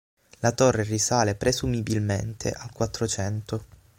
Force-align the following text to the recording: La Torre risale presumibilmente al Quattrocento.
La 0.39 0.51
Torre 0.51 0.81
risale 0.83 1.35
presumibilmente 1.35 2.49
al 2.49 2.71
Quattrocento. 2.73 3.63